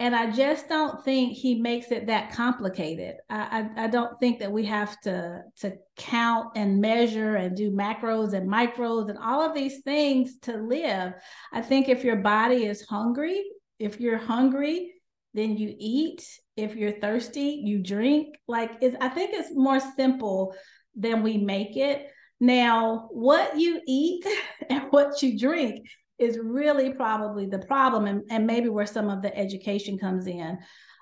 [0.00, 3.16] and I just don't think he makes it that complicated.
[3.28, 7.72] I, I, I, don't think that we have to to count and measure and do
[7.72, 11.14] macros and micros and all of these things to live.
[11.52, 13.42] I think if your body is hungry,
[13.80, 14.94] if you're hungry,
[15.34, 16.24] then you eat.
[16.56, 18.36] If you're thirsty, you drink.
[18.46, 20.54] Like it's, I think it's more simple
[20.94, 22.08] than we make it.
[22.40, 24.24] Now, what you eat
[24.70, 29.22] and what you drink is really probably the problem and, and maybe where some of
[29.22, 30.58] the education comes in.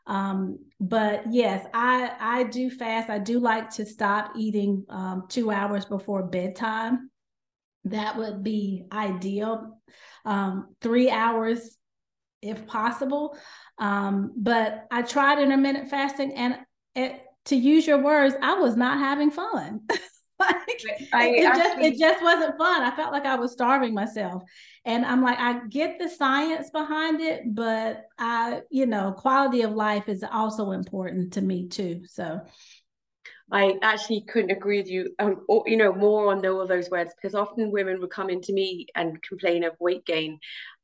[0.08, 3.10] Um, but yes i i do fast.
[3.10, 7.10] I do like to stop eating um, two hours before bedtime.
[7.84, 9.80] That would be ideal.
[10.24, 11.76] Um, three hours
[12.42, 13.36] if possible.
[13.78, 16.56] Um, but i tried intermittent fasting and
[16.94, 19.80] it, to use your words i was not having fun
[20.40, 22.82] like, I, it, actually, just it just wasn't fun.
[22.82, 24.42] I felt like I was starving myself.
[24.84, 29.72] And I'm like, I get the science behind it, but I, you know, quality of
[29.72, 32.02] life is also important to me too.
[32.06, 32.40] So
[33.50, 37.14] I actually couldn't agree with you, um, or, you know, more on all those words
[37.14, 40.38] because often women would come into me and complain of weight gain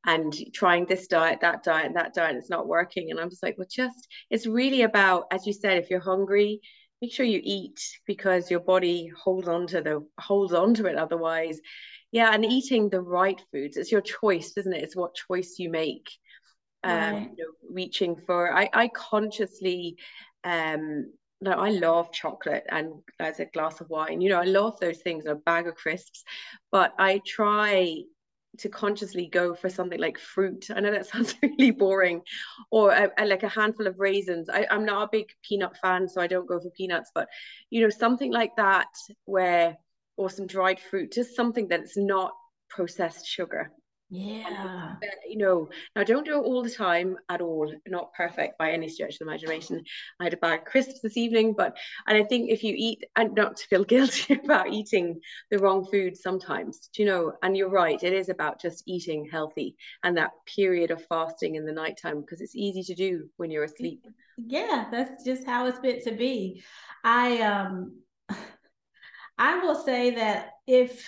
[0.05, 3.11] and trying this diet, that diet, and that diet, it's not working.
[3.11, 6.61] And I'm just like, well, just it's really about, as you said, if you're hungry,
[7.03, 10.95] make sure you eat because your body holds on to the holds on to it
[10.97, 11.59] otherwise
[12.13, 15.69] yeah and eating the right foods it's your choice isn't it it's what choice you
[15.69, 16.09] make
[16.85, 17.31] um right.
[17.37, 19.97] you know, reaching for i i consciously
[20.45, 21.11] um
[21.41, 24.21] no, I love chocolate and as a glass of wine.
[24.21, 26.23] You know, I love those things, a bag of crisps,
[26.71, 28.03] but I try
[28.59, 30.67] to consciously go for something like fruit.
[30.73, 32.21] I know that sounds really boring,
[32.71, 34.49] or a, a, like a handful of raisins.
[34.49, 37.11] I, I'm not a big peanut fan, so I don't go for peanuts.
[37.13, 37.29] But
[37.69, 38.87] you know, something like that,
[39.25, 39.77] where
[40.17, 42.33] or some dried fruit, just something that's not
[42.69, 43.71] processed sugar.
[44.13, 44.95] Yeah.
[45.27, 47.73] You know, now don't do it all the time at all.
[47.87, 49.83] Not perfect by any stretch of the imagination.
[50.19, 51.75] I had a bag of crisps this evening, but
[52.07, 55.19] and I think if you eat and not to feel guilty about eating
[55.51, 57.33] the wrong food sometimes, do you know?
[57.41, 61.65] And you're right, it is about just eating healthy and that period of fasting in
[61.65, 64.05] the nighttime because it's easy to do when you're asleep.
[64.37, 66.63] Yeah, that's just how it's meant to be.
[67.03, 67.99] I um
[69.37, 71.07] I will say that if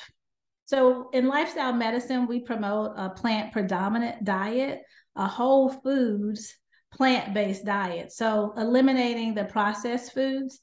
[0.66, 4.82] so in lifestyle medicine, we promote a plant predominant diet,
[5.16, 6.56] a whole foods
[6.92, 8.12] plant based diet.
[8.12, 10.60] So eliminating the processed foods.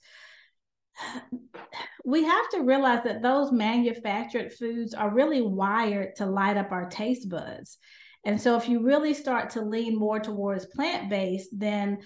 [2.04, 6.88] We have to realize that those manufactured foods are really wired to light up our
[6.88, 7.78] taste buds.
[8.24, 11.98] And so if you really start to lean more towards plant based, then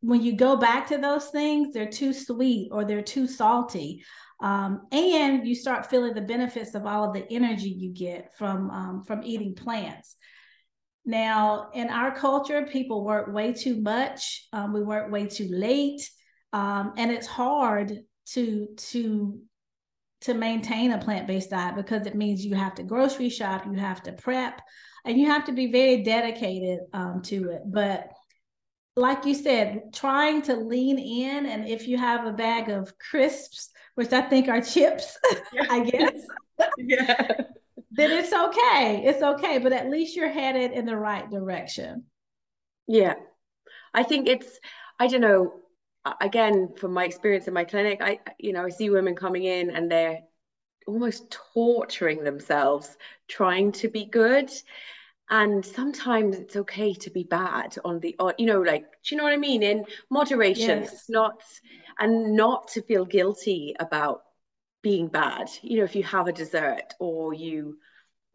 [0.00, 4.04] when you go back to those things, they're too sweet or they're too salty
[4.42, 8.70] um, and you start feeling the benefits of all of the energy you get from
[8.70, 10.16] um, from eating plants.
[11.04, 14.46] Now, in our culture, people work way too much.
[14.52, 16.08] Um, we work way too late,
[16.52, 18.00] um, and it's hard
[18.32, 19.40] to to
[20.22, 23.74] to maintain a plant based diet because it means you have to grocery shop, you
[23.74, 24.60] have to prep,
[25.04, 27.62] and you have to be very dedicated um, to it.
[27.64, 28.12] But
[28.96, 33.70] like you said, trying to lean in, and if you have a bag of crisps
[33.94, 35.18] which I think are chips,
[35.52, 35.66] yeah.
[35.70, 36.26] I guess.
[36.78, 37.30] yeah.
[37.90, 39.02] then it's okay.
[39.04, 39.58] It's okay.
[39.58, 42.04] But at least you're headed in the right direction.
[42.86, 43.14] Yeah.
[43.94, 44.58] I think it's,
[44.98, 45.54] I don't know,
[46.20, 49.70] again, from my experience in my clinic, I, you know, I see women coming in
[49.70, 50.20] and they're
[50.86, 52.96] almost torturing themselves
[53.28, 54.50] trying to be good
[55.32, 59.24] and sometimes it's okay to be bad on the you know like do you know
[59.24, 59.62] what i mean?
[59.62, 61.06] In moderation yes.
[61.08, 61.42] not
[61.98, 64.22] and not to feel guilty about
[64.82, 67.78] being bad you know if you have a dessert or you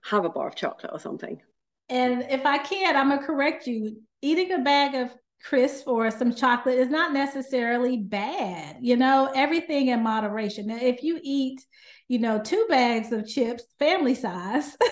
[0.03, 1.39] have a bar of chocolate or something.
[1.87, 4.01] And if i can i'm gonna correct you.
[4.21, 9.31] Eating a bag of crisp or some chocolate is not necessarily bad you know?
[9.35, 10.71] Everything in moderation.
[10.71, 11.63] If you eat
[12.07, 14.75] you know two bags of chips family size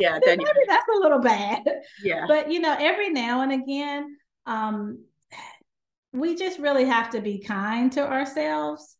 [0.00, 1.62] yeah then maybe that's a little bad
[2.02, 4.98] yeah but you know every now and again um
[6.12, 8.96] we just really have to be kind to ourselves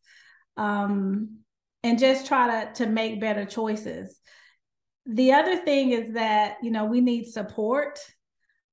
[0.57, 1.39] um,
[1.83, 4.19] and just try to, to make better choices.
[5.05, 7.99] The other thing is that, you know, we need support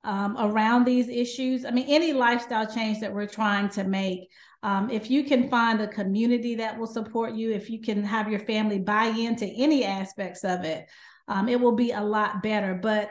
[0.04, 1.64] um, around these issues.
[1.64, 4.28] I mean, any lifestyle change that we're trying to make,
[4.62, 8.30] um, if you can find a community that will support you, if you can have
[8.30, 10.86] your family buy into any aspects of it,
[11.28, 12.74] um, it will be a lot better.
[12.74, 13.10] But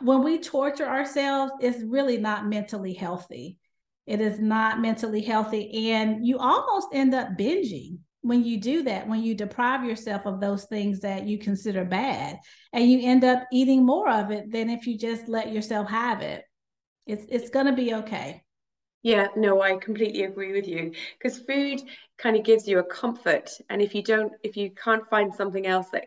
[0.00, 3.58] when we torture ourselves, it's really not mentally healthy.
[4.06, 5.92] It is not mentally healthy.
[5.92, 10.40] And you almost end up binging when you do that, when you deprive yourself of
[10.40, 12.38] those things that you consider bad,
[12.72, 16.22] and you end up eating more of it than if you just let yourself have
[16.22, 16.44] it.
[17.06, 18.44] It's it's gonna be okay.
[19.02, 21.82] Yeah, no, I completely agree with you because food
[22.16, 25.66] kind of gives you a comfort, and if you don't, if you can't find something
[25.66, 26.06] else that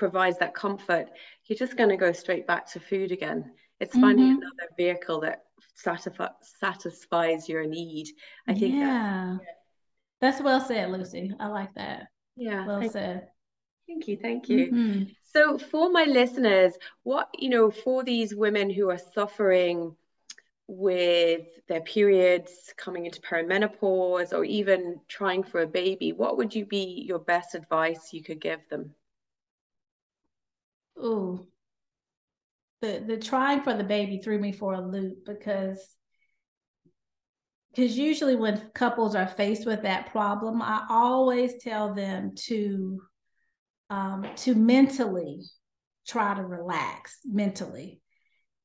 [0.00, 1.10] provides that comfort,
[1.44, 3.52] you're just going to go straight back to food again.
[3.80, 4.42] It's finding mm-hmm.
[4.42, 5.44] another vehicle that
[5.86, 8.08] satisfi- satisfies your need.
[8.48, 8.86] I think yeah.
[8.86, 9.52] That, yeah.
[10.22, 11.34] That's well said, Lucy.
[11.38, 12.08] I like that.
[12.34, 12.66] Yeah.
[12.66, 13.28] Well thank said.
[13.86, 13.94] You.
[13.94, 14.16] Thank you.
[14.16, 14.72] Thank you.
[14.72, 15.02] Mm-hmm.
[15.34, 19.94] So for my listeners, what, you know, for these women who are suffering
[20.66, 26.64] with their periods coming into perimenopause or even trying for a baby, what would you
[26.64, 28.94] be your best advice you could give them?
[31.00, 31.46] Oh,
[32.80, 35.78] the the trying for the baby threw me for a loop because
[37.70, 43.00] because usually when couples are faced with that problem, I always tell them to
[43.90, 45.42] um, to mentally
[46.06, 48.00] try to relax mentally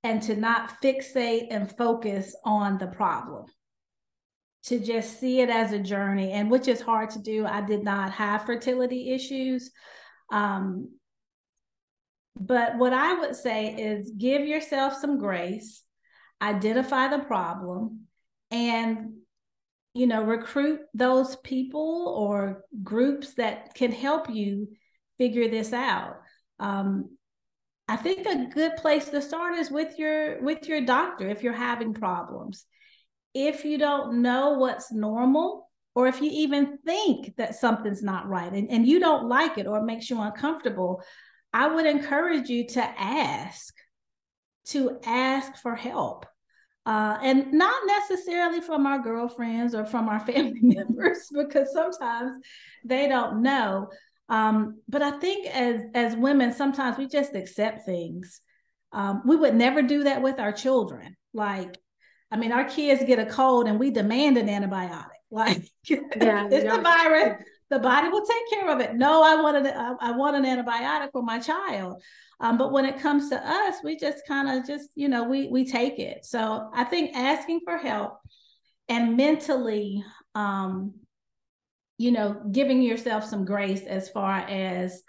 [0.03, 3.45] and to not fixate and focus on the problem.
[4.65, 7.45] To just see it as a journey and which is hard to do.
[7.45, 9.69] I did not have fertility issues
[10.31, 10.89] um,
[12.37, 15.81] but what I would say is give yourself some grace,
[16.41, 18.07] identify the problem,
[18.51, 19.13] and
[19.93, 24.67] you know, recruit those people or groups that can help you
[25.17, 26.17] figure this out.
[26.59, 27.17] Um,
[27.87, 31.53] I think a good place to start is with your with your doctor if you're
[31.53, 32.65] having problems.
[33.33, 38.51] If you don't know what's normal, or if you even think that something's not right
[38.51, 41.01] and, and you don't like it or it makes you uncomfortable,
[41.55, 43.73] I would encourage you to ask,
[44.65, 46.25] to ask for help.
[46.85, 52.35] Uh, and not necessarily from our girlfriends or from our family members, because sometimes
[52.83, 53.87] they don't know.
[54.27, 58.41] Um, but I think as as women, sometimes we just accept things.
[58.91, 61.15] Um, we would never do that with our children.
[61.33, 61.77] Like,
[62.31, 65.07] I mean, our kids get a cold and we demand an antibiotic.
[65.31, 66.77] Like, yeah, it's yeah.
[66.77, 67.43] the virus.
[67.69, 68.95] The body will take care of it.
[68.95, 72.01] No, I want an I want an antibiotic for my child.
[72.39, 75.47] Um, but when it comes to us, we just kind of just you know we
[75.47, 76.25] we take it.
[76.25, 78.19] So I think asking for help
[78.87, 80.03] and mentally
[80.35, 80.93] um,
[81.97, 85.01] you know, giving yourself some grace as far as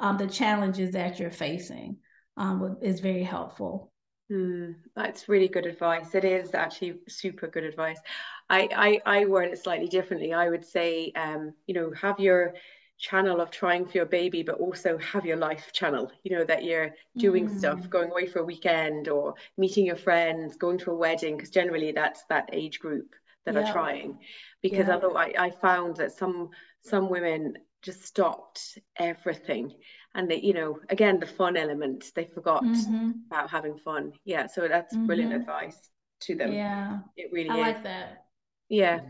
[0.00, 1.98] um, the challenges that you're facing
[2.36, 3.91] um, is very helpful.
[4.32, 6.14] Mm, that's really good advice.
[6.14, 8.00] It is actually super good advice.
[8.48, 10.32] I, I, I word it slightly differently.
[10.32, 12.54] I would say, um, you know, have your
[12.98, 16.64] channel of trying for your baby, but also have your life channel, you know, that
[16.64, 17.58] you're doing mm.
[17.58, 21.50] stuff, going away for a weekend or meeting your friends, going to a wedding, because
[21.50, 23.14] generally that's that age group
[23.44, 23.68] that yeah.
[23.68, 24.18] are trying
[24.62, 24.94] because yeah.
[24.94, 29.74] although I, I found that some some women just stopped everything
[30.14, 33.12] and they you know again the fun element they forgot mm-hmm.
[33.26, 34.12] about having fun.
[34.24, 35.06] Yeah so that's mm-hmm.
[35.06, 35.90] brilliant advice
[36.22, 36.52] to them.
[36.52, 37.00] Yeah.
[37.16, 37.60] It really I is.
[37.60, 38.24] like that.
[38.68, 39.00] Yeah.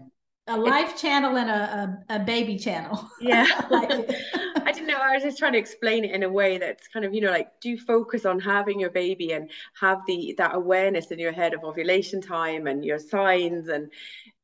[0.49, 3.09] A life channel and a, a, a baby channel.
[3.21, 3.47] Yeah.
[3.71, 3.91] Like
[4.65, 7.05] I didn't know I was just trying to explain it in a way that's kind
[7.05, 9.51] of you know like do focus on having your baby and
[9.81, 13.91] have the that awareness in your head of ovulation time and your signs and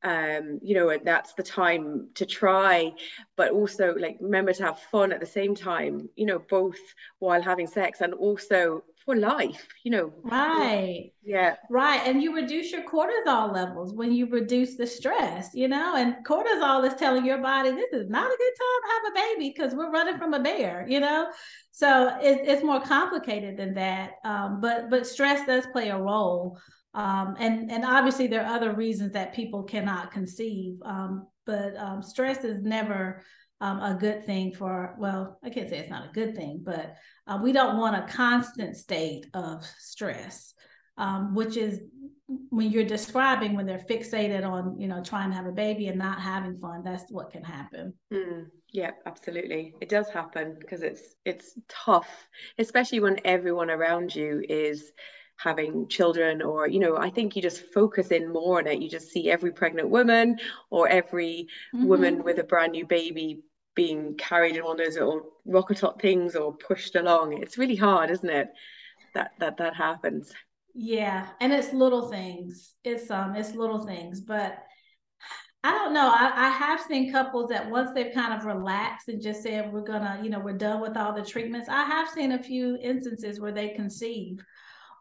[0.03, 2.91] um you know and that's the time to try
[3.35, 6.79] but also like remember to have fun at the same time you know both
[7.19, 10.13] while having sex and also for life you know.
[10.23, 11.11] Right.
[11.23, 11.55] Yeah.
[11.69, 16.15] Right and you reduce your cortisol levels when you reduce the stress you know and
[16.25, 19.53] cortisol is telling your body this is not a good time to have a baby
[19.55, 21.29] because we're running from a bear you know?
[21.71, 26.57] So it, it's more complicated than that um, but but stress does play a role
[26.93, 32.01] um, and and obviously there are other reasons that people cannot conceive um, but um,
[32.01, 33.23] stress is never
[33.61, 36.95] um, a good thing for well i can't say it's not a good thing but
[37.27, 40.53] uh, we don't want a constant state of stress
[40.97, 41.81] um, which is
[42.49, 45.97] when you're describing when they're fixated on you know trying to have a baby and
[45.97, 47.93] not having fun that's what can happen.
[48.13, 49.73] Mm, yeah absolutely.
[49.81, 52.07] It does happen because it's it's tough
[52.59, 54.91] especially when everyone around you is
[55.39, 58.89] having children or you know i think you just focus in more on it you
[58.89, 60.37] just see every pregnant woman
[60.69, 61.87] or every mm-hmm.
[61.87, 63.41] woman with a brand new baby
[63.73, 67.75] being carried in one of those little rocker top things or pushed along it's really
[67.75, 68.49] hard isn't it
[69.13, 70.33] that that that happens
[70.75, 74.59] yeah and it's little things it's um it's little things but
[75.61, 76.09] I don't know.
[76.09, 79.81] I, I have seen couples that once they've kind of relaxed and just said we're
[79.81, 81.67] gonna, you know, we're done with all the treatments.
[81.67, 84.39] I have seen a few instances where they conceive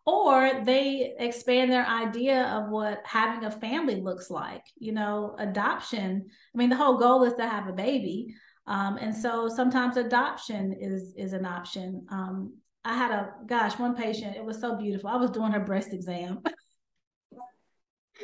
[0.08, 6.26] or they expand their idea of what having a family looks like you know adoption.
[6.54, 8.34] I mean the whole goal is to have a baby.
[8.66, 12.06] Um, and so sometimes adoption is is an option.
[12.10, 12.54] Um,
[12.84, 15.10] i had a gosh one patient it was so beautiful.
[15.10, 16.40] I was doing her breast exam.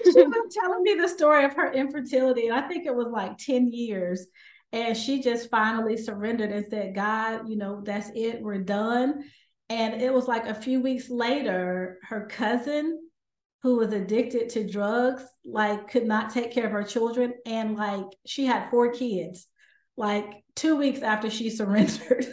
[0.02, 3.38] She was telling me the story of her infertility and i think it was like
[3.38, 4.26] 10 years
[4.72, 9.22] and she just finally surrendered and said god you know that's it we're done
[9.68, 13.00] and it was like a few weeks later, her cousin,
[13.62, 17.32] who was addicted to drugs, like could not take care of her children.
[17.46, 19.46] And like she had four kids,
[19.96, 22.26] like two weeks after she surrendered.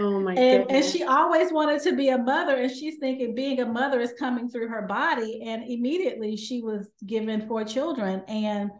[0.00, 3.60] Oh my and, and she always wanted to be a mother, and she's thinking being
[3.60, 5.42] a mother is coming through her body.
[5.46, 8.70] And immediately she was given four children, and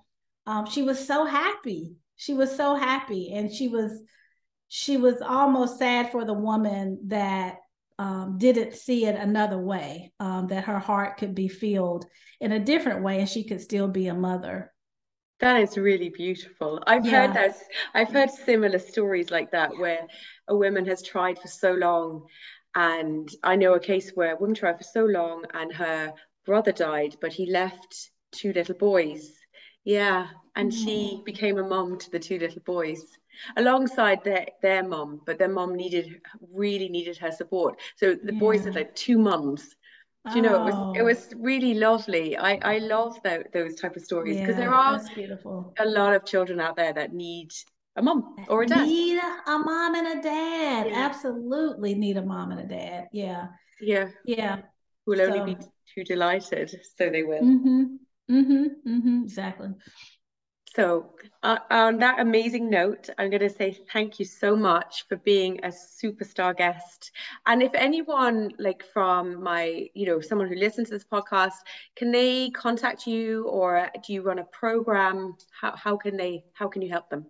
[0.47, 1.95] um, she was so happy.
[2.17, 4.03] She was so happy, and she was
[4.75, 7.59] she was almost sad for the woman that
[7.99, 12.07] um, didn't see it another way, um, that her heart could be filled
[12.41, 14.73] in a different way and she could still be a mother.
[15.41, 16.83] That is really beautiful.
[16.87, 17.27] I've yeah.
[17.27, 17.57] heard that.
[17.93, 20.07] I've heard similar stories like that where
[20.49, 22.25] a woman has tried for so long,
[22.75, 26.15] and I know a case where a woman tried for so long and her
[26.47, 29.33] brother died, but he left two little boys.
[29.85, 30.75] Yeah, and mm.
[30.75, 33.05] she became a mom to the two little boys
[33.57, 36.21] alongside their their mom, but their mom needed
[36.53, 37.81] really needed her support.
[37.97, 38.39] So the yeah.
[38.39, 39.77] boys had like two mums.
[40.31, 41.39] Do you know it was it was oh.
[41.41, 42.37] really lovely.
[42.37, 45.75] I I love that those type of stories because yeah, there are beautiful.
[45.79, 47.51] a lot of children out there that need
[47.97, 48.87] a mom or a dad.
[48.87, 50.87] Need a mom and a dad.
[50.87, 51.07] Yeah.
[51.07, 53.09] Absolutely need a mom and a dad.
[53.13, 53.49] Yeah.
[53.81, 54.09] Yeah.
[54.25, 54.61] Yeah.
[55.05, 55.25] Who'll so.
[55.25, 55.61] only be
[55.95, 57.43] too delighted, so they will.
[57.43, 57.85] Mm-hmm.
[58.31, 58.65] Mm-hmm.
[58.87, 59.23] Mm-hmm.
[59.25, 59.69] Exactly.
[60.75, 61.11] So,
[61.43, 65.61] uh, on that amazing note, I'm going to say thank you so much for being
[65.65, 67.11] a superstar guest.
[67.47, 71.53] And if anyone, like from my, you know, someone who listens to this podcast,
[71.95, 75.35] can they contact you or do you run a program?
[75.61, 77.27] How, how can they, how can you help them?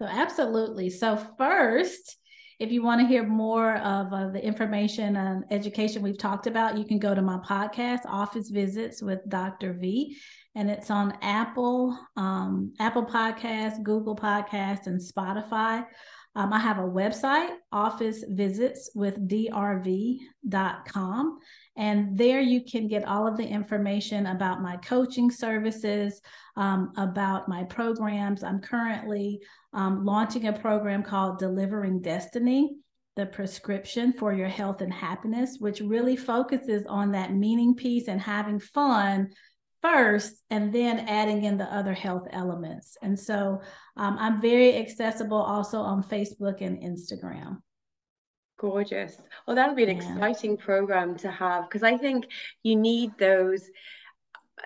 [0.00, 0.90] So, absolutely.
[0.90, 2.16] So, first,
[2.58, 6.76] if you want to hear more of uh, the information and education we've talked about,
[6.76, 9.74] you can go to my podcast, Office Visits with Dr.
[9.74, 10.16] V,
[10.54, 15.84] and it's on Apple, um, Apple Podcasts, Google Podcasts, and Spotify.
[16.36, 20.18] Um, I have a website, Office Visits with drv.com.
[21.76, 26.20] And there you can get all of the information about my coaching services,
[26.56, 28.42] um, about my programs.
[28.42, 29.40] I'm currently
[29.72, 32.76] um, launching a program called Delivering Destiny,
[33.14, 38.20] the prescription for your health and happiness, which really focuses on that meaning piece and
[38.20, 39.30] having fun
[39.84, 42.96] first and then adding in the other health elements.
[43.02, 43.60] And so
[43.98, 47.58] um, I'm very accessible also on Facebook and Instagram.
[48.58, 49.20] Gorgeous.
[49.46, 50.12] Well, that'll be an yeah.
[50.14, 52.26] exciting program to have because I think
[52.62, 53.68] you need those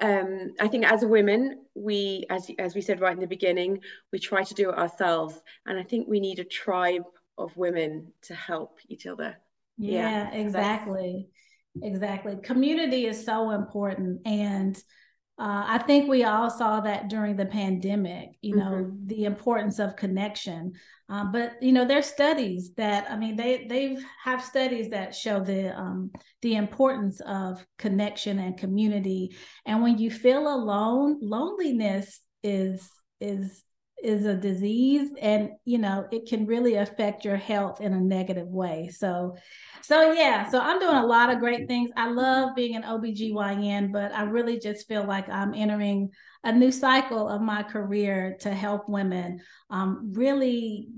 [0.00, 3.80] um, I think as women, we, as as we said right in the beginning,
[4.12, 7.02] we try to do it ourselves, and I think we need a tribe
[7.36, 9.36] of women to help each other.
[9.78, 10.34] Yeah, yeah.
[10.34, 11.30] exactly,
[11.82, 12.36] exactly.
[12.42, 14.80] Community is so important, and
[15.38, 18.30] uh, I think we all saw that during the pandemic.
[18.42, 19.06] You know, mm-hmm.
[19.06, 20.72] the importance of connection.
[21.08, 25.38] Um, but you know, there's studies that I mean, they they've have studies that show
[25.38, 26.10] the um,
[26.42, 29.36] the importance of connection and community.
[29.64, 33.62] And when you feel alone, loneliness is is
[34.02, 38.46] is a disease and you know it can really affect your health in a negative
[38.46, 39.34] way so
[39.82, 43.92] so yeah so i'm doing a lot of great things i love being an obgyn
[43.92, 46.08] but i really just feel like i'm entering
[46.44, 49.40] a new cycle of my career to help women
[49.70, 50.88] um, really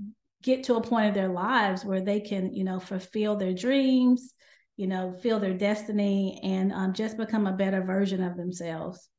[0.41, 4.33] get to a point of their lives where they can, you know, fulfill their dreams,
[4.77, 9.09] you know, feel their destiny and um, just become a better version of themselves.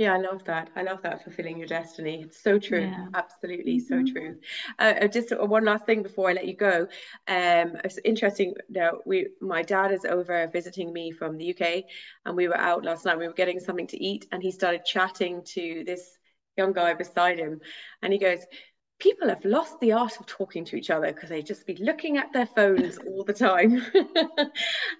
[0.00, 0.70] Yeah, I love that.
[0.76, 2.22] I love that fulfilling your destiny.
[2.22, 2.90] It's so true.
[2.90, 3.08] Yeah.
[3.12, 4.06] Absolutely, mm-hmm.
[4.06, 4.36] so true.
[4.78, 6.86] Uh, uh, just one last thing before I let you go.
[7.28, 8.54] Um, it's interesting.
[8.70, 11.84] Now, we, my dad is over visiting me from the UK,
[12.24, 13.18] and we were out last night.
[13.18, 16.16] We were getting something to eat, and he started chatting to this
[16.56, 17.60] young guy beside him,
[18.00, 18.38] and he goes,
[19.00, 22.16] people have lost the art of talking to each other because they just be looking
[22.16, 23.84] at their phones all the time.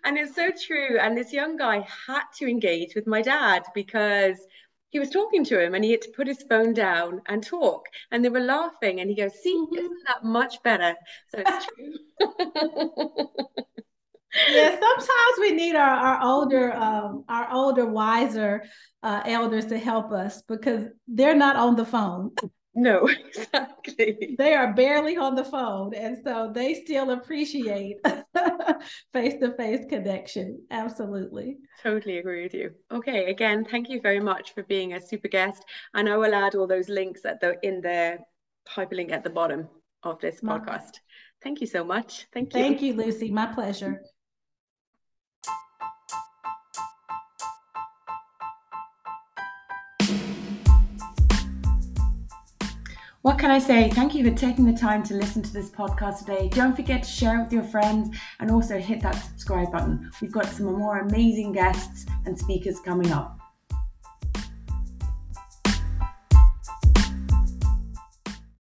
[0.05, 0.99] and it's so true.
[0.99, 4.39] And this young guy had to engage with my dad because
[4.91, 7.87] he was talking to him and he had to put his phone down and talk.
[8.11, 9.01] And they were laughing.
[9.01, 9.79] And he goes, See, mm-hmm.
[9.79, 10.95] isn't that much better?
[11.29, 11.95] So it's true.
[14.51, 18.65] yeah, sometimes we need our, our older, um, our older, wiser
[19.03, 22.33] uh, elders to help us because they're not on the phone.
[22.81, 24.37] No, exactly.
[24.39, 25.93] They are barely on the phone.
[25.95, 27.99] And so they still appreciate
[29.13, 30.63] face to face connection.
[30.71, 31.59] Absolutely.
[31.83, 32.71] Totally agree with you.
[32.91, 33.27] Okay.
[33.27, 35.63] Again, thank you very much for being a super guest.
[35.93, 38.19] And I will add all those links at the in the
[38.67, 39.69] hyperlink at the bottom
[40.03, 41.01] of this My, podcast.
[41.43, 42.29] Thank you so much.
[42.33, 42.63] Thank you.
[42.63, 43.31] Thank you, Lucy.
[43.31, 44.01] My pleasure.
[53.23, 53.91] What can I say?
[53.91, 56.49] Thank you for taking the time to listen to this podcast today.
[56.49, 60.11] Don't forget to share it with your friends and also hit that subscribe button.
[60.23, 63.40] We've got some more amazing guests and speakers coming up.